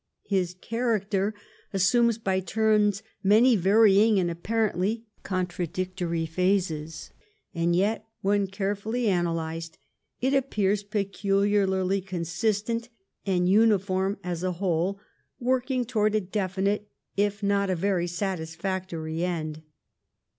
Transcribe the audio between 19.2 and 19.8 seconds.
end.'